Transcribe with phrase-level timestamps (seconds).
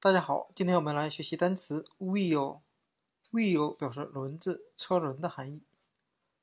[0.00, 2.60] 大家好，今天我们来学习单词 wheel。
[3.32, 5.64] wheel 表示轮子、车轮的含义。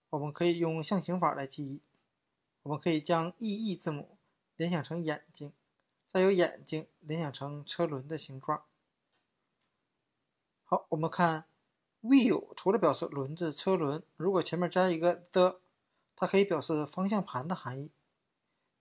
[0.10, 1.82] 我们可以用象形法来记忆。
[2.64, 4.18] 我们可以将 ee 字母
[4.58, 5.54] 联想成眼睛，
[6.06, 8.66] 再由眼睛联想成车轮的形状。
[10.66, 11.46] 好，我们看
[12.02, 15.62] wheel 除了表示轮子、车轮，如果前面加一个 the，
[16.18, 17.90] 它可以表示方向盘的含义。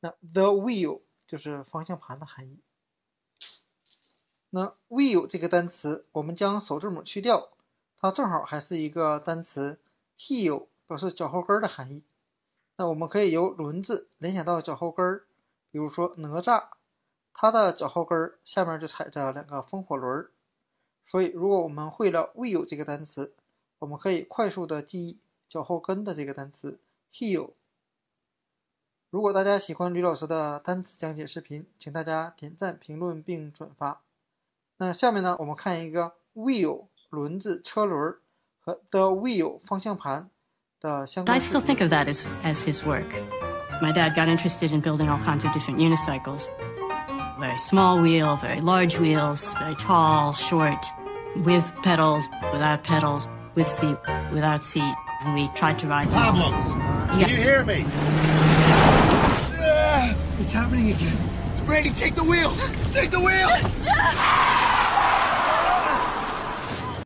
[0.01, 2.61] 那 the wheel 就是方向盘的含义。
[4.55, 7.49] 那 wheel 这个单词，我们将首字母去掉，
[7.97, 9.81] 它正好还是一个单词
[10.17, 12.05] heel，表示脚后跟的含义。
[12.77, 15.25] 那我们可以由轮子联想到脚后跟儿，
[15.73, 16.69] 比如说哪吒，
[17.33, 20.31] 它的脚后跟儿下面就踩着两个风火轮儿。
[21.05, 23.35] 所以，如果我们会了 wheel 这个单词，
[23.81, 26.79] 我们可以快速的记忆脚后跟的这个单词
[27.13, 27.51] heel。
[29.11, 34.03] 如果大家喜欢吕老师的单词讲解视频，请大家点赞、评论并转发。
[34.78, 38.14] 那下面呢，我们看一个 wheel 轮子、车轮
[38.60, 40.30] 和 the wheel 方向盘
[40.80, 41.38] 的相关。
[41.38, 43.10] I still think of that as as his work.
[43.82, 46.48] My dad got interested in building all kinds of different unicycles.
[47.40, 50.86] Very small wheel, very large wheels, very tall, short,
[51.38, 53.98] with pedals, without pedals, with seat,
[54.34, 56.10] without seat, and we tried to ride.
[56.12, 56.52] Pablo,
[57.18, 57.28] Yeah.
[57.28, 57.86] can you hear me?
[61.75, 62.53] Randy, take the wheel.
[62.93, 63.49] Take the wheel.
[63.97, 64.74] Ah!